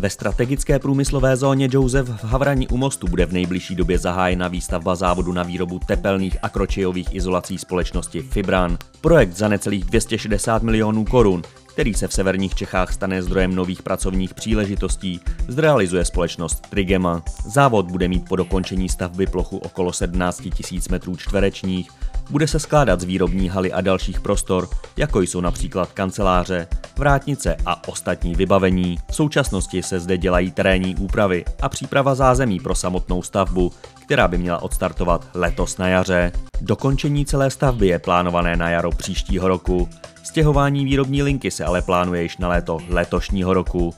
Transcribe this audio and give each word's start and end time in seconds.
Ve 0.00 0.10
strategické 0.10 0.78
průmyslové 0.78 1.36
zóně 1.36 1.68
Joseph 1.72 2.08
v 2.08 2.24
Havrani 2.24 2.68
u 2.68 2.76
mostu 2.76 3.08
bude 3.08 3.26
v 3.26 3.32
nejbližší 3.32 3.74
době 3.74 3.98
zahájena 3.98 4.48
výstavba 4.48 4.94
závodu 4.94 5.32
na 5.32 5.42
výrobu 5.42 5.78
tepelných 5.78 6.36
a 6.42 6.48
kročejových 6.48 7.14
izolací 7.14 7.58
společnosti 7.58 8.22
Fibran. 8.22 8.78
Projekt 9.00 9.36
za 9.36 9.48
necelých 9.48 9.84
260 9.84 10.62
milionů 10.62 11.04
korun 11.04 11.42
který 11.72 11.94
se 11.94 12.08
v 12.08 12.12
severních 12.12 12.54
Čechách 12.54 12.92
stane 12.92 13.22
zdrojem 13.22 13.54
nových 13.54 13.82
pracovních 13.82 14.34
příležitostí, 14.34 15.20
zrealizuje 15.48 16.04
společnost 16.04 16.66
Trigema. 16.70 17.22
Závod 17.46 17.90
bude 17.90 18.08
mít 18.08 18.28
po 18.28 18.36
dokončení 18.36 18.88
stavby 18.88 19.26
plochu 19.26 19.58
okolo 19.58 19.92
17 19.92 20.42
000 20.72 20.82
metrů 20.90 21.16
čtverečních, 21.16 21.90
bude 22.30 22.48
se 22.48 22.58
skládat 22.58 23.00
z 23.00 23.04
výrobní 23.04 23.48
haly 23.48 23.72
a 23.72 23.80
dalších 23.80 24.20
prostor, 24.20 24.68
jako 24.96 25.20
jsou 25.20 25.40
například 25.40 25.92
kanceláře, 25.92 26.66
vrátnice 26.96 27.56
a 27.66 27.88
ostatní 27.88 28.34
vybavení. 28.34 28.98
V 29.10 29.14
současnosti 29.14 29.82
se 29.82 30.00
zde 30.00 30.18
dělají 30.18 30.50
terénní 30.50 30.96
úpravy 30.96 31.44
a 31.62 31.68
příprava 31.68 32.14
zázemí 32.14 32.60
pro 32.60 32.74
samotnou 32.74 33.22
stavbu, 33.22 33.72
která 34.02 34.28
by 34.28 34.38
měla 34.38 34.62
odstartovat 34.62 35.28
letos 35.34 35.78
na 35.78 35.88
jaře. 35.88 36.32
Dokončení 36.60 37.26
celé 37.26 37.50
stavby 37.50 37.86
je 37.86 37.98
plánované 37.98 38.56
na 38.56 38.70
jaro 38.70 38.90
příštího 38.90 39.48
roku. 39.48 39.88
Stěhování 40.22 40.84
výrobní 40.84 41.22
linky 41.22 41.50
se 41.50 41.64
ale 41.64 41.82
plánuje 41.82 42.22
již 42.22 42.38
na 42.38 42.48
léto 42.48 42.78
letošního 42.88 43.54
roku. 43.54 43.94